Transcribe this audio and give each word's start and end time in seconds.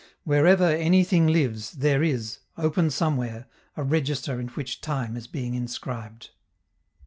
_Wherever 0.27 0.63
anything 0.75 1.27
lives, 1.27 1.73
there 1.73 2.01
is, 2.01 2.39
open 2.57 2.89
somewhere, 2.89 3.45
a 3.77 3.83
register 3.83 4.39
in 4.39 4.47
which 4.47 4.81
time 4.81 5.15
is 5.15 5.27
being 5.27 5.53
inscribed. 5.53 6.31